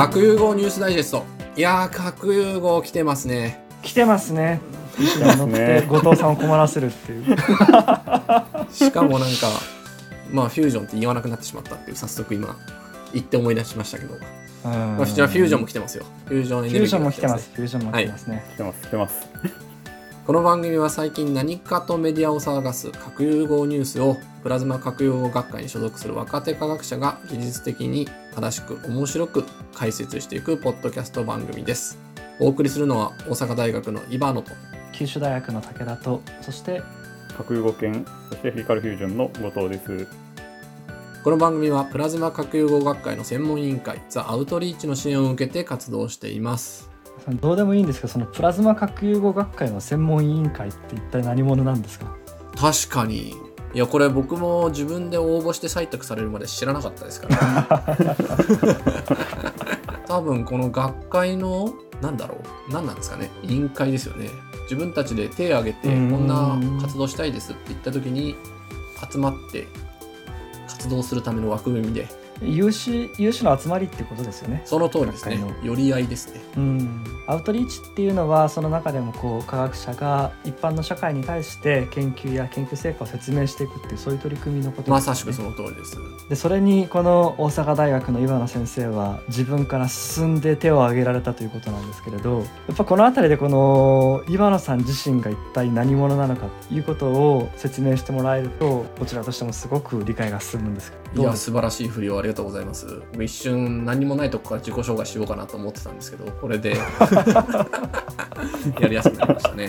[0.00, 1.24] 核融合ニュースダイジェスト。
[1.56, 3.62] いやー核融合来てますね。
[3.82, 4.62] 来てますね。
[5.90, 7.36] 後藤さんを困らせるっていう。
[8.72, 9.48] しかもなんか
[10.32, 12.56] まあフュージョンって言わなくなってしまったっていう早速今
[13.12, 14.14] 言って思い出しましたけど、
[14.64, 16.04] まあ、こちらフュージョンも来てますよ。
[16.24, 17.50] フュージョンエネルギーフュージョンも来てます。
[17.52, 19.69] フュージョンも来てますね、来てます来てます
[20.30, 31.98] この番組は最近何かとメディアを騒がす核融合ニュースをプラズマ核融合学会に所属する若手科学者が技術的に正しく面白く解説していくポッドキャスト番組です。
[32.38, 34.52] お送りするのは大阪大学のイバノと
[34.92, 36.80] 九州大学の武田とそして
[37.36, 40.06] 核融合研そしてフィジカルフュージョンの後藤です
[41.24, 46.89] この番組はプラズマ核融合学会の専門委員会ザ・アウトリーチの支援を受けて活動しています。
[47.28, 52.14] どうでもいいんですけどそのプラズマ核融合学会の専門委員会って一体何者なんですか？
[52.56, 53.34] 確かに。
[53.72, 57.96] いやこれ僕も自分で応募して採択されるまで知らなかったですから、
[60.08, 62.36] 多分この学会のなんだろ
[62.68, 62.72] う。
[62.72, 63.30] 何なんですかね。
[63.44, 64.28] 委員会ですよね。
[64.62, 66.24] 自分たちで手を挙げてこうん。
[66.24, 68.34] んな活動したいですって言った時に
[69.12, 69.68] 集まって
[70.68, 72.08] 活動するための枠組みで
[72.42, 74.62] 有志有志の集まりってことですよね。
[74.64, 75.38] その通りですね。
[75.62, 76.40] 寄り合いですね。
[76.56, 77.04] うん。
[77.26, 84.92] アウトリーチっていうのはその中でもこう科学者が一般の社会に対して研究や研究成果を説明していくっていうそういう取り組みのことでね。
[84.92, 85.96] まさしくその通りです。
[86.28, 101.34] でそれにこの大阪大学の岩野先生は自分から進んで手を挙げられたということなんですけれどやっぱこの辺りでこの岩野さん自身が一体何者なのかということを説明してもらえるとこちらとしてもすごく理解が進むんですけどいや。
[101.34, 102.86] 素晴らしい振りをありがとうございます。
[103.12, 106.76] 僕一瞬何もないとこから自己紹介しようかなと思ってたんですけどこれで
[108.80, 109.68] やりやすくなりましたね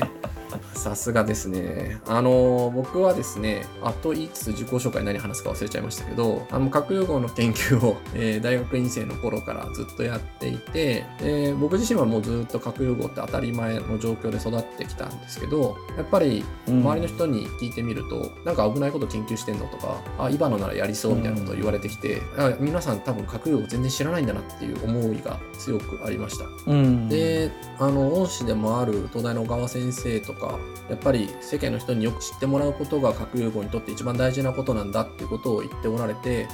[0.73, 1.99] さすがですね。
[2.07, 16.81] あの僕はですねあと言いつつ自己紹介何話すか忘れちゃいましたけどあの核融合の研究を、 えー大学院生の頃からずっとやっていて、えー僕自身はもうずっと核融合って当たり前の状況で育ってきたんですけどやっぱりうん。
[16.81, 26.45] 周りの人に聞いてみると、なんか危ないこと研究してんのとか、あ、イバノならやりそうみたいなことを言われてきて、あ皆さん多分核融合全然知らないんだなっていう思いが強くありました。
[26.67, 27.09] うん。
[27.09, 36.47] で、あの、恩師でもある東大の小川先生とか、やっぱり世間の人によく知ってもらうことが核融合にとって一番大事なことなんだっていうことを言っておられて、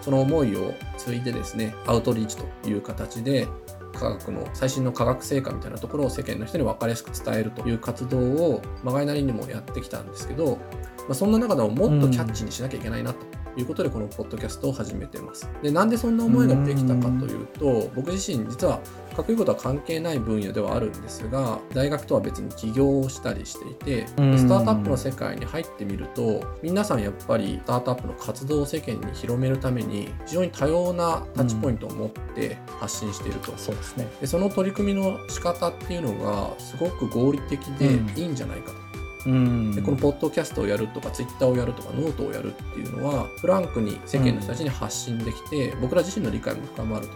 [0.00, 3.46] その思いを継いでですね、アウトリーチという形で、
[3.92, 15.50] 科学の最新の科学成果みたいなところを世間の人に分かりやすく伝えるという活動をまがいなりにもやってきたんですけど、まあ、そんな中でももっとキャッチにしなきゃいけないなということでこのポッドキャストを始めてます。
[15.62, 18.80] でなんでそんな思いができたかというと僕自身実は
[19.12, 24.38] 核融合とは関係ない分野ではあるんですが大学とは別に起業をしたりしていてうん。
[24.38, 33.52] スタートアップの世界に入ってみると皆さんやっぱりスタートアップの活動を世間に広めるために非常に多様なタッチポイントを持って発信していると。
[33.56, 34.08] そうですね。
[34.20, 37.86] でその取り組みの仕方っていうのがすごく合理的で
[38.20, 39.30] いいんじゃないかと。
[39.30, 39.72] うん。
[39.72, 47.12] でこのポッドキャストをやるとかツイッターをやるとかノートをやるっていうのはフランクに世間の人たちに発信できて、僕ら自身の理解も深まると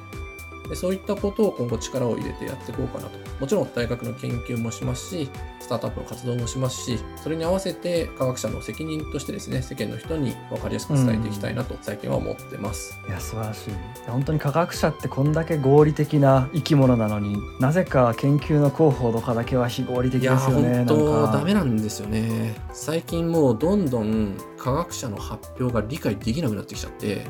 [0.69, 3.19] でそういったことを今後力を入れてやっていこうかなと。
[3.41, 5.29] もちろん大学の研究もしますし
[5.61, 13.71] スタートアップの活動もしますしそれに合わせて科学者の責任としてですね世間の人に分かりやすく伝えていきたいなと最近は思ってます、いや素晴らしい。
[13.71, 13.73] い
[14.07, 21.39] や本当に科学者ってこんだけ合理的な生き物なのになぜか研究の広報とかだけは非合理的いやですよね本当なんか。
[21.39, 22.55] ダメなんですよね。
[22.73, 27.27] 最近もうどんどん科学者の発表が理解できなくなってきちゃって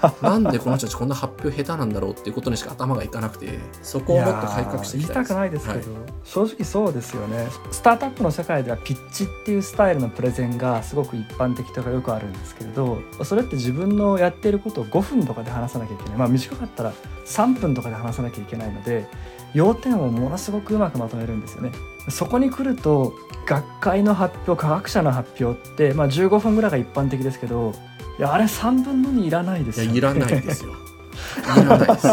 [0.22, 6.02] なんでこの人たちこんな発表下手なんだろうっていうことにしか頭がいかなくてそこをもっと改革していきたいやー言いたくないですけど、はい。
[6.24, 7.48] 正直そうですよね。
[7.70, 16.18] スタートアップの世界ではピッチっていうスタイルのプレゼンがすごく一般的とかよくあるんですけれどそれって自分のやっていることを5分とかで話さなきゃいけない。
[16.18, 16.92] まあ短かったら
[17.26, 19.06] 3分とかで話さなきゃいけないので
[19.54, 21.72] 要点をものすごくうまくまとめるんですよね。
[22.08, 23.12] そこに来ると
[23.46, 27.72] 学会の発表科学者の発表って、まあ、15分ぐらいが一般的ですけど
[28.18, 30.72] いやあれ3分の2いらないですよ、ね、いやいらないですよ。
[30.72, 32.08] いらないです。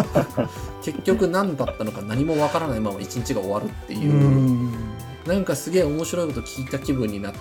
[0.84, 4.72] 結局何だったのか何もわからないまま一日が終わるってういう、ん。
[5.26, 7.40] なんかすげえ面白いこと聞いた気分になって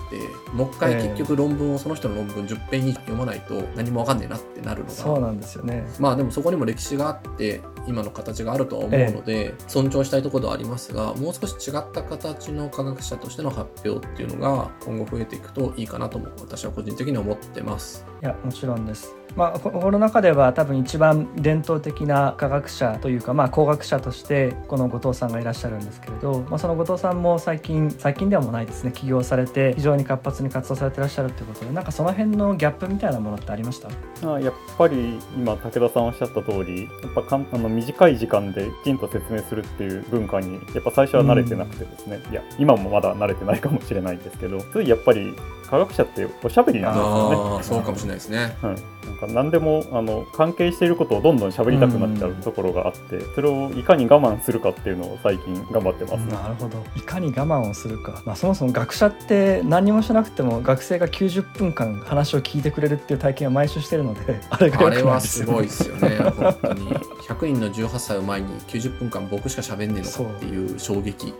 [0.51, 1.09] もう一回ええ。
[1.09, 4.91] 結局論文をその人の論文10ページ読まないと何もわかんねえなってなるのが。
[4.91, 5.85] そうなんですよね。
[5.99, 18.05] まあでもそこにも歴史があって今の形があるとは思うので、尊重したいところではありますがもう少し違った形の科学者としての発表っていうのが今後増えていくといいかなとも私は個人的に思ってます。
[18.21, 19.24] いやもちろんです。
[19.35, 28.93] まあ、ここの中では多分一番伝統的な科学者というか、まあ、工学者としてこの後藤さんがいらっしゃるんですけれど、まあ、その後藤さんも最近最近ではもうないですね。
[28.93, 33.89] 起業されて非常に活発に活動されてらっしゃるということでなんかその辺のギャップみたいなものってありました？
[34.33, 45.35] あやっぱり今武田さんおっしゃった通りやっぱかんあの短い時間できちんと説明するっていう文化にやっぱ最初は慣れてなくてですね、いや今もまだ慣れてないかもしれないんですけどついやっぱり
[45.69, 47.63] 科学者っておしゃべりなんですよね。
[47.63, 48.55] そうかもしれないですね。
[48.61, 48.75] はい、
[49.15, 56.33] なんか何でもあの関係していることをどんどん喋りたくなっちゃうところがあって、それをいかに我慢するかっていうのを最近頑張ってますね。
[56.33, 66.89] なるほどいかに我慢をするか、まあ、そもそも学者って何もしなくても学生が90分間話を聞いてくれるっていう体験は毎週してるので あれが良くないあれはですよねすごいですよね、本当に。
[67.25, 71.33] 100人の18歳を前に90分間僕しか喋んねえのかっていう衝撃。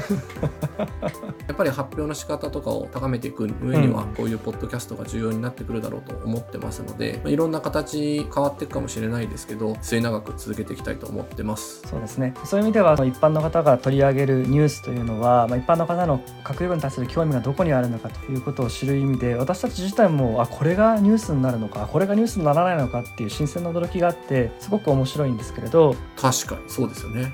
[1.46, 11.82] やっぱり発表の仕方とかを高めていく上にはうんこういうポッドキャストが重要になってくるだろうと思ってますので、まあいろんな形変わっていくかもしれないですけど末永く続けていきたいと思ってます。
[11.86, 27.32] そうですねそういう意味では一般の方が取り上げるニュースというのは、まあ、一般の方の核融合に対する興味がどこにあるのかということを知る意味で私たち自体もあこれがニュースになるのかこれがニュースにならないのかっていう新鮮な驚きがあってすごく面白いんですけれど、確かにそうですよね。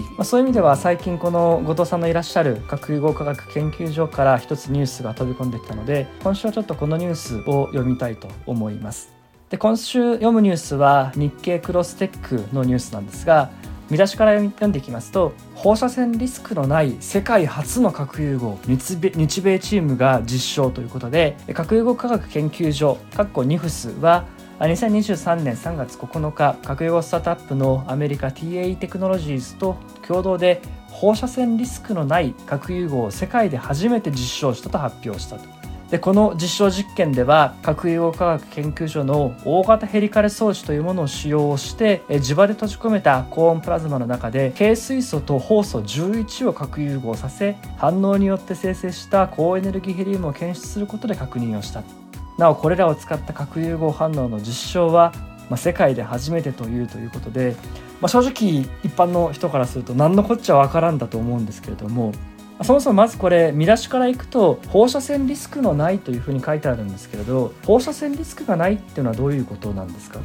[0.00, 9.12] まあ、そういう意味では最近この後藤さんのいらっしゃる核融合科学研究所から一つニュースが飛び込んできたので今週はちょっとこのニュースを読みたいと思います。
[9.50, 13.50] で今週読むニュースは日経クロステックのニュースなんですが
[13.90, 22.98] 見出しから読んでいきますと放射線リスクのない世界初の核融合日米日米チームが実証ということで核融合科学研究所
[23.44, 24.24] ニフスは
[24.60, 35.64] 2023年3月9日核融合スタートアップのアメリカ TAE テクノロジーズと共同で放射線リスクのない核融合を世界で初めて実証したと発表したと。
[35.90, 51.82] でこの実証実験では核融合科学研究所の大型ヘリカレ装置というものを使用してえ磁場で閉じ込めた高温プラズマの中で軽水素と酵素11を核融合させ反応によって生成した高エネルギーヘリウムを検出することで確認をした
[52.38, 55.12] なおこれらを使った核融合反応の実証は、
[55.48, 57.56] まあ、世界で初めてというということで、
[58.00, 62.12] まあ、正直一般の人からすると何のこっちゃわからんだと思うんですけれども
[62.62, 70.20] そもそもまずこれ見出しからいくと放射線リスクのないというふうに書いてあるんですけれど放射線リスクがないっていうのはどういうことなんですか？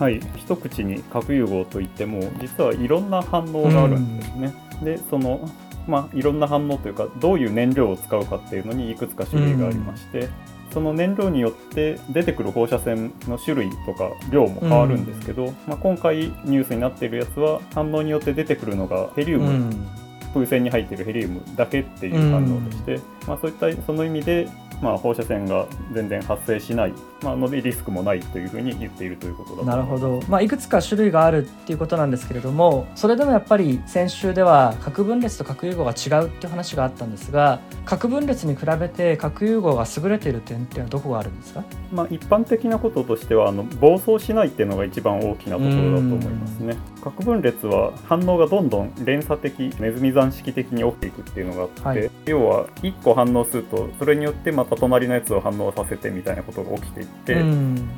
[0.00, 4.54] はい、一口に核融合といっても実はいろんな反応があるんですね。
[4.82, 5.48] でその
[5.86, 10.28] まあいろんな反応というかどういう燃料を使うかっていうのにいくつか種類がありまして、
[10.72, 19.88] その燃料によって出てくる放射線の種類とか量も変わるんですけど、まあ、今回ニュースになっているやつは反応によって出てくるのがヘリウム、うん。
[20.32, 24.48] 風船に入っているヘリウムだけっていう反応でして、まあ、そういったその意味で、
[24.82, 26.92] まあ、放射線が全然発生しない、
[27.22, 41.64] まあ、のでリスクもないというふうに言っているということだなるほど、まあ、いくつか種類があるっていうことなんですけれどもそれでもやっぱり先週では核分裂と核融合が違うっていう話があったんですが核分裂に比べて核融合が優れている点っていうのはどこがあるんですか？
[41.92, 46.76] まあ、一般的なこととしてはあの暴走しないっていうのが一番大きなところだと思いますね。
[47.02, 52.10] 核分裂は反応がどんどん連鎖的ネズミ山式的に起きていくっていうのがあって、はい。
[52.26, 57.44] 要は1個反応するとそれによってまた隣のやつを反応させてみたいなことが起きていって、う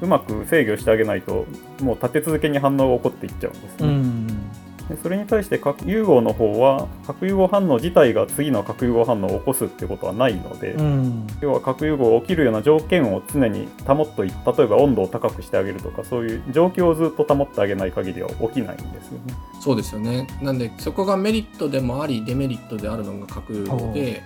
[0.03, 1.47] うまく制御してあげないと
[1.81, 3.89] もう立て続けに反応が起こっていっちゃうんですね。
[3.89, 4.51] うん
[4.89, 19.35] でそれに対して核融合の方は核融合反応自体が次の核融合反応を起こすってことはないので、うん要は核融合が起きるような条件を常に保っとい例えば温度を高くしてあげるとかそういう状況をずっと保ってあげない限りは起きないんですよね。
[19.61, 20.27] そうですよね。
[20.43, 24.23] なんでそこがメリットでもありデメリットであるのが核融合で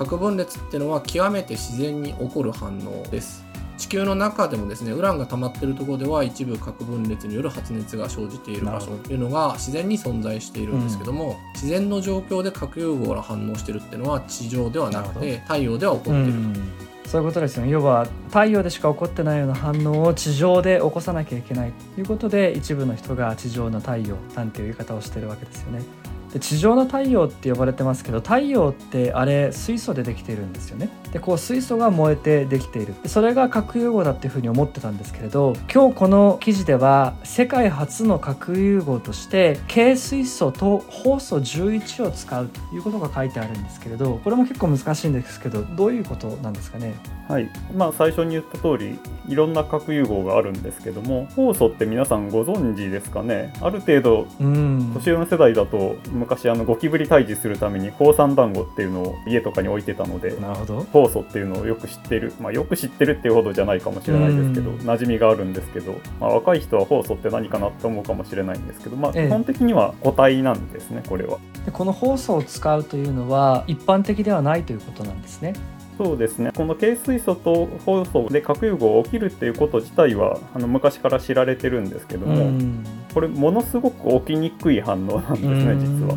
[0.00, 3.44] 核分裂っていうのは極めて自然に起こる反応です。
[3.76, 16.38] 地球の中でもですねウランが溜まっているところでは一部核分裂による発熱が生じている場所っていうのが自然に存在しているんですけども、自然の状況で核融合が反応してるっていうのは地上ではなくなて太陽では起こうっている。
[16.38, 16.72] ん
[17.04, 25.82] そういうことですよね要は太陽でしか起こってないような反応を地上で起こさなきゃいけないということで一部の人が地上の太陽なんていう言い方をしてるわけですよね。
[26.32, 30.88] で地上の太陽って呼ばれてますけど太陽ってあれ水素でできているんですよね。
[31.12, 32.94] でこう水素が燃えてできている。
[33.02, 46.94] でそれが核融合だっていうふうに思ってたんですけれど今日この記事では世界初の核融合として軽水素と酵素11を使うということが書いてあるんですけれどこれも結構難しいんですけどどういうことなんですかね？
[47.28, 47.48] はい。
[47.76, 53.52] まあ、最初に言った通りいろんな核融合があるんですけども酵素って皆さんご存知ですかね？
[53.60, 54.92] ある程度うん。
[54.94, 60.80] 年上の世代だと昔あのゴキブリ退治するために高山団子っていうのを家とかに置いてたのでなるほど。
[60.80, 71.38] 酵素っていうのをよく知ってる、まあ、よく知ってるっていうほどじゃないかもしれないですけど、うん馴染みがあるんですけど、まあ、若い人は酵素って何かなって思うかもしれないんですけど、まあ、ええ基本的には固体なんですねこれは。
[71.64, 75.54] でこの酵素を使うというのは一般的ではないということなんですね。
[75.98, 86.16] そうですねこの軽水素と酵素で核融合が起きるっていうこと自体はあの昔から知られてるんですけども、うんこれものすごく起きにくい反応なんですね実は。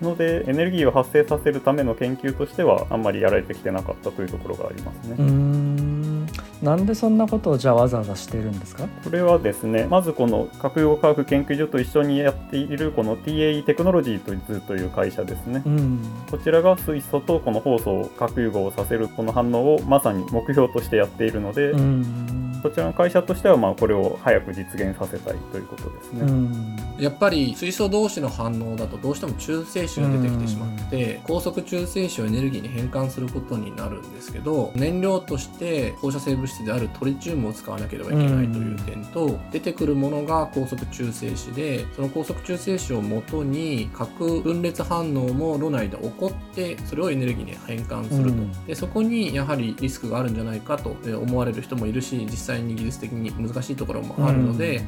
[0.00, 6.28] のでエネルギーを発生させるための研究としてはあんまりやられてきてなかったというところがありますね。
[6.62, 8.86] なんでそんなことをじゃあわざわざしているんですか？
[9.02, 26.88] これはですねまずこの核融合科学研究所と一緒にやっているこの TAE テクノロジーという会社ですね、うん、こちらが水素とこの酵素を核融合をさせるこの反応をまさに目標としてやっているので、うんそちらの会社としてはまあこれを早く実現させたいということですね。
[26.98, 48.38] やっぱり水素同士の反応だとどうしても中性子が出てきてしまって高速中性子をエネルギーに変換することになるんですけど燃料として放射性物質であるトリチウムを使わなければいけないという点と出てくるものが高速中性子でその高速中性子をもとに核分裂反応も炉内で起こってそれをエネルギーに変換すると。
[48.66, 54.82] でそこにやはりリスクがあるんじゃないかと思われる人もいるし実際に技術的に難しいところもあるので、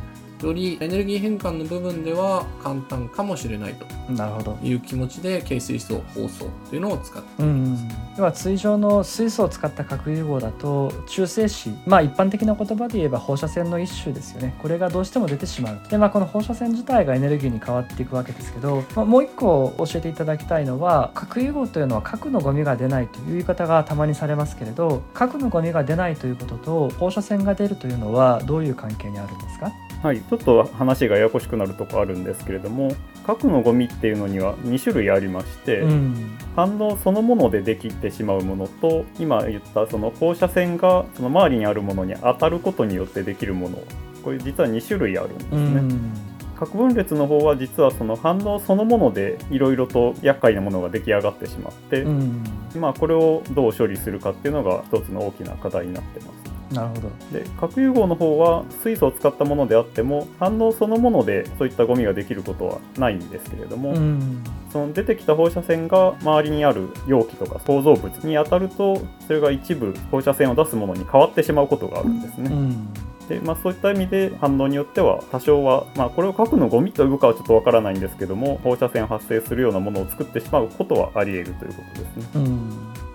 [0.46, 3.86] よりエネルギー変換の部分では簡単かもしれないと。
[4.12, 4.58] なるほど。
[4.62, 7.42] いう気持ちで軽水素放送というのを使って。
[7.42, 7.84] います。
[8.16, 14.54] では通常の水素を使った核融合だと中性子まあ一般的な言葉で言えば放射線の一種ですよね。
[14.60, 29.72] これがどうしても出てしまうでまあこの放射線自体がエネルギーに変わっていくわけですけど、まあ、もう一個教えていただきたいのは核融合というのは核のゴミが出ないという言い方がたまにされますけれど核のゴミが出ないということと放射線が出るというのはどういう関係にあるんですか？
[30.02, 32.94] はい、ちょっと話がややこしくなるとこあるんですけれども
[33.26, 43.78] 核のゴミっていうのには2種類ありまして、うん、反応そのものでできてしまうものと今言ったその放射線がその周りにあるものに当たることによってできるもの
[44.24, 45.56] これ実は2種類あるんですね。
[45.56, 46.30] うん
[46.60, 52.44] 核分裂の方は実はその反応そのものでいろいろと厄介なものが出来上がってしまって、うん、
[52.76, 56.49] まあこれをどう処理するかっていうのが一つの大きな課題になってます。
[56.72, 72.50] なるほどで核融合の方は水素を使ったものであっても反応そのものでそういったゴミができることはないんですけれども、うん、その出てきた放射線が周りにある容器とか構造物に当たるとそれが一部放射線を出すものに変わってしまうことがあるんですね。
[72.50, 72.88] うん
[73.30, 82.26] でまあ、そういった意味で反応によっては多少は、まあ、これを核のゴミと呼ぶかはちょっとわからないんですけども放射線発生するようなものを作ってしまうことはあり得るということですね。
[82.34, 82.69] うん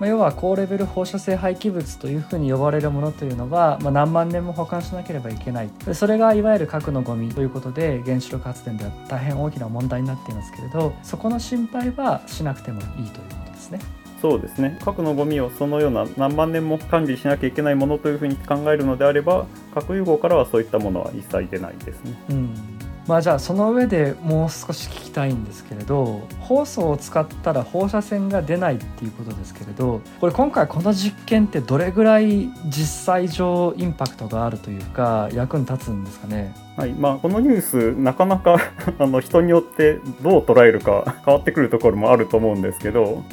[0.06, 13.80] まあ、要は高レベル放射性廃棄物というふうに呼ばれるものというのは、まあ、何万年も保管しなければいけないそれがいわゆる核のゴミということで原子力発電では大変大きな問題になっていますけれどそこの心配はしなくてもいいということですね。
[14.22, 22.14] そうですね核のゴミをそのような何万年も管理しなきゃいけないものというふうに考えるのであれば核融合からはそういったものは一切出ないですね。
[22.30, 22.75] うん
[23.08, 36.56] まあじゃあその上でもう少し聞きたいんですけれど放送を使ったら放射線が出ないっていうことですけれどこれ今回この実験ってどれぐらい実際上インパクトがあるというか役に立つんですかね？
[36.78, 38.58] はいまあ、このニュースなかなか
[39.00, 43.24] あの人によってどう捉えるか変わってくるところもあると思うんですけど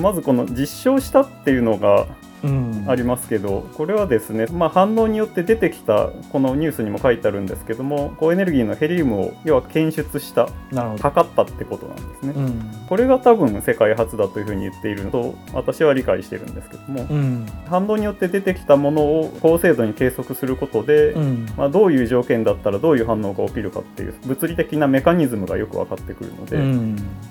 [0.00, 2.06] まずこの実証したっていうのが
[2.86, 10.48] ありますけど、うん、これはですね、まあ、反応によって出てきたこのニュースにも書いてあるんですけども高エネルギーのヘリウムを要は検出した
[10.98, 21.14] 測ったってことなんですね、うん、これが多分世界初だというふうに言っているのと私は理解してるんですけども、うん、反応によって出てきたものを高精度に計測することで、
[21.56, 26.58] まあ、どういう条件だったらどういう反応が起きるかっていう物理的なメカニズムがよく分かってくるので、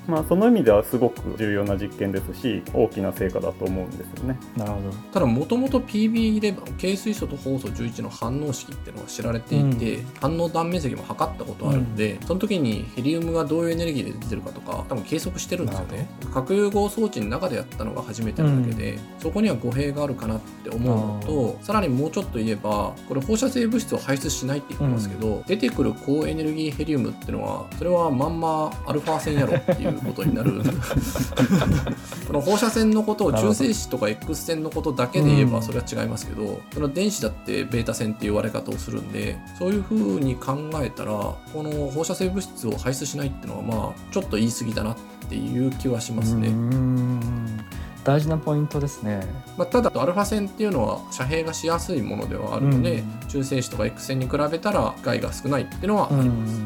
[0.07, 4.39] まあ、その意味ではすごく重要な実験ですし大きな成果だと思うんですよね。
[4.55, 16.09] なるほどただもともと PB11 軽水素と酵素11の反応式っていうのが知られていて、うん、反応断面積も測ったことあるんで、うん、その時にヘリウムがどういうエネルギーで出てるかとか多分計測してるんですよね。
[16.33, 30.61] 核融合装置の中でやったのが初めてなだけで、うん、そこには語弊があるかなって思うのとさらにもうちょっと言えばこれ放射性物質を排出しないって言ってますけど、出てくる高エネルギーヘリウムっていうのはそれはまんまアルファ線やろっていうことになる。
[32.27, 44.97] この放射線のことを中性子とか X 線のことだけで言えばそれは違いますけど、その電子だってベータ線って言われ方をするんでそういうふうに考えたらこの放射性物質を排出しないっていうのはまあちょっと言い過ぎだなっ
[45.29, 46.51] ていう気はしますね。
[48.03, 49.21] 大事なポイントですね、
[49.57, 56.61] まあ、ただアルファ線っていうのは遮蔽がしやすいものではあるので、中性子とか X 線に比べたら害が少ないっていうのはあります。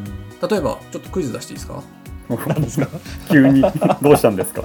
[0.50, 1.84] 例えばちょっとクイズ出していいですか？
[2.48, 2.88] 何ですか？
[3.30, 3.62] 急に。
[4.02, 4.62] どうしたんですか？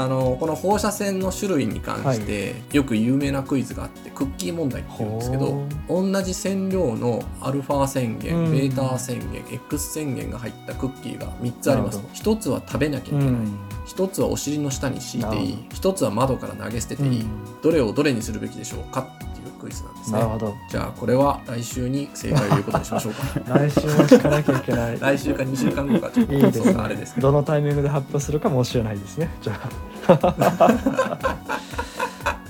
[0.00, 11.98] あのこの放射線の種類に関してよく有名なクイズがあってクッキー問題っていうんですけど同じ線量のアルファ宣言、ベータ宣言 X 宣言が入ったクッキーが3つあります。
[11.98, 13.26] 1つは食べなきゃいけない、
[13.88, 15.58] 1つはお尻の下に敷いていい。
[15.68, 17.26] 1つは窓から投げ捨てていい。
[17.62, 20.18] どれをどれにするべきでしょうかってクイズなんですね。
[20.18, 23.22] なるほどじゃあこれは来週に正解を言うことにしましょうか。
[23.58, 27.20] 来週も聞かなきゃいけない来週か2週間後かちょっといいですねあれです。
[27.20, 29.70] どのタイミングで発表するかもしれないですねじゃあ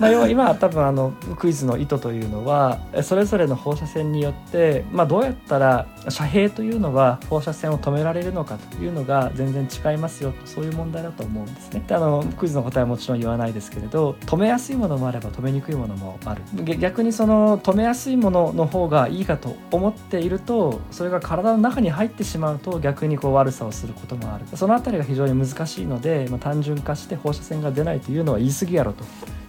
[0.01, 11.83] まあ要は今多分あのクイズの意図というのはそれぞれの放射線によって、まあ、どうやったら遮蔽というのは放射線を止められるのかというのが全然違いますよとそういう問題だと思うんですね。
[11.87, 16.41] であのクイズの答えはもちろん言わないですけれど止めやすいものもあれば止めにくいものもある。
[16.79, 24.45] 逆にその止めやすいものの方がいいかと思っているとそれが体の中に入ってしまうと逆にこう悪さをすることもある。
[24.55, 29.03] そのあたりが非常に難しいので、まあ、単純化して放射線が出ないというのは言い過ぎやろと。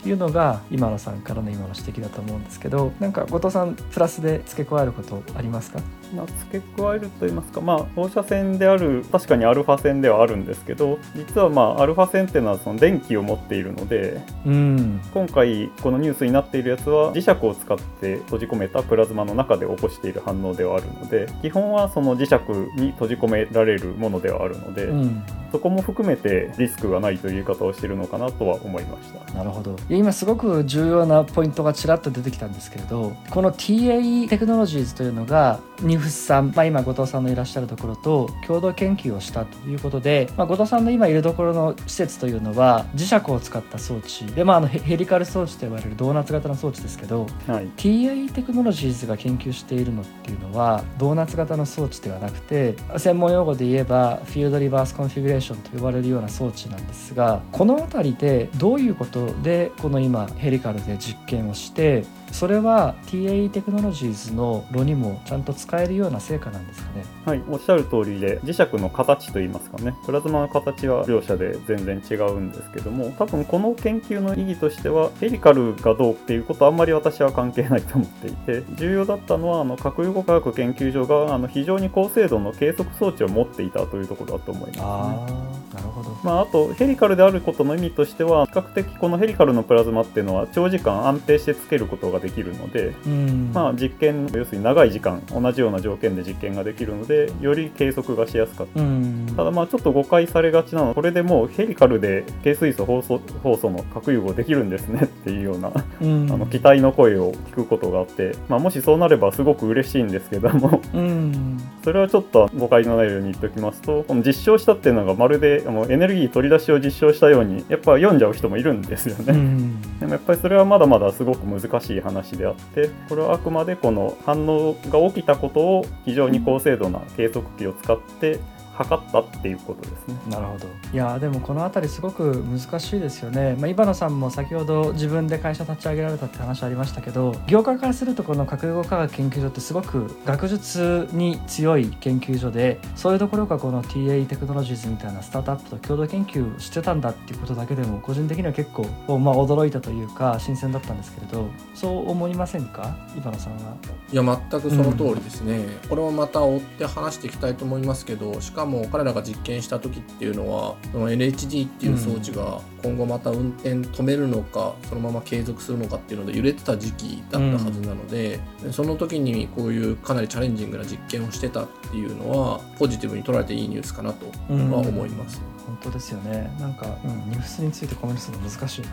[0.04, 5.80] いうのが今野さんからの今の指摘だと思うんですけどなんか後藤さんプラスで付け加えることありますか？
[6.14, 15.00] まあ、付け加えると言いますか、まあ、放射線である確かにアルファ線ではあるんですけど実はまあアルファ線っていうのはその電気を持っているのでうん。
[15.14, 22.35] 今回このニュースになっているやつは磁石を使って閉じ込めたプラズマの中で起こしている反応ではあるので基本はその磁石
[22.80, 29.35] に閉じ込められるものではあるので、うんそこも含めてリスクがないという言い方をしているのかなとは思いました。
[29.35, 67.04] なるほど今すごく重要なポイントがちらっと出てきたんですけれどこの TAE テクノロジーズというのが NIFS さん、まあ、今後藤さんのいらっしゃるところと共同研究をしたということで、まあ、後藤さんの今いるところの施設というのは磁石を使った装置で、まあ、あのヘヘリカル装置と呼ばれるドーナツ型の装置ですけどはい、TA テクノロジーズが研究しているのっていうのはドーナツ型の装置ではなくて専門用語で言えば field reverse configuration と呼ばれるような装置なんですがこの辺りでどういうことでこの今ヘリカルで実験をしてそれは TA テクノロジーズの炉にもちゃんと使えるような成果なんですかね？
[67.24, 69.94] はい、おっしゃる通りで磁石の形といいますかね。
[70.04, 84.84] プラズマの形は両者で全然違うんですけども多分この研究の意義としてはヘリカルがどうっていうことはあんまり私は関係ないと思っていて重要だったのはあの核融合科学研究所があの非常に高精度の計測装置を持っていたというところだと思います、ね。
[84.84, 86.10] あなるほど。
[86.23, 93.50] まあ、あとヘリカルであることの意味としては比較的このヘリカルのプラズマっていうのは長時間安定してつけることができるのでうん。
[93.52, 98.80] まあ、実験要するに長い時間同じような条件で実験ができるのでより計測がしやすかった。
[98.80, 99.26] うん。
[99.37, 106.28] ただまあちょっと誤解されがちなのはこれでもうヘリカルで軽水素放素放素の核融合できるんですね っていうようなうん。
[106.32, 110.80] あの期待の声を聞くことがあって、まあ、もしそうなればすごく嬉しいんですけども。
[110.95, 119.32] うんそれはちょっと誤解のないように言っておきますとこの実証したっていうのがまるであのエネルギー取り出しを実証したようにやっぱ読んじゃう人もいるんですよね。
[119.32, 128.40] うんでもやっぱりそれはまだまだすごく難しい話であってこれはあくまでこの反応が起きたことを非常に高精度な計測器を使って
[128.75, 130.17] 測ったっていうことですね。
[130.28, 148.85] なるほどいやーでもこの辺りすごく難しいですよね、まあ、イさんも先ほど自分で会社立ち上げられたって話ありましたけど業界からするとこの核融合科学研究所ってすごく学術に強い研究所でそういうところがこの TA テクノロジーズみたいなスタートアップと共同研究してたんだっていうことだけでも個人的には結構、
[149.19, 152.97] まあ、驚いたというか新鮮だったんですけれどそう思いませんか？
[153.17, 153.76] イバノさんは。
[154.13, 175.40] いや全くその通りですね、これをまた追って話していきたいと思いますけどしかも彼らが実験した時っていうのはその NHD っていう装置が今後また運転止めるのかそのまま継続するのかっていうので揺れてた時期だったはずなので、その時にこういうかなりチャレンジングな実験をしてたっていうのはポジティブに捉えていいニュースかなとは思います。
[175.66, 176.50] 本当ですよね。
[176.58, 178.88] なんか、うん、ニュースについてコメントするの難しいな。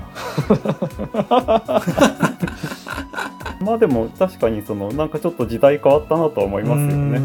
[3.61, 7.19] まあでも確かにそのなんかちょっと時代変わったなとは思いますよね。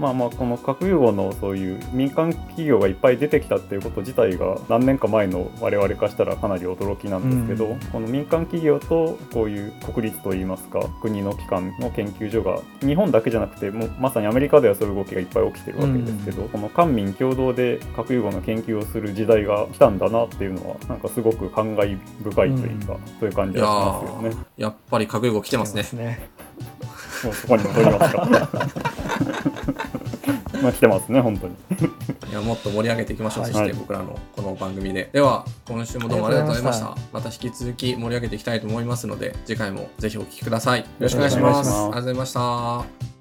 [0.00, 24.28] ねまあまあこの核融合のそういう民間企業がいっぱい出てきたっていうこと自体が何年か前の我々からしたらかなり驚きなんですけど、うんこの民間企業とこういう国立といいますか国の機関の研究所が日本だけじゃなくてもうまさにアメリカではそういう動きがいっぱい起きてるわけですけど、この官民共同で核融合の研究をする時代が来たんだなっていうのはなんかすごく感慨深いというか、そういう感じがしますよね。
[24.30, 26.28] ーやっぱり核融合来てますね。
[27.24, 28.58] もうそこに戻りますか？
[30.62, 31.54] まあ来てますね本当に。
[32.30, 33.52] いやもっと盛り上げていきましょう、はい。
[33.52, 35.10] そして僕らのこの番組で。
[35.12, 36.92] では今週もどうもありがとうございました。
[36.92, 37.28] ありまた。
[37.28, 40.80] 引き続き盛り上げていきたいと思いますので次回もぜひお聞きください。
[40.80, 41.42] よろしくお願いします。
[41.42, 41.70] よろしくお願いします。
[41.70, 42.32] ありがとうございまし
[43.14, 43.19] た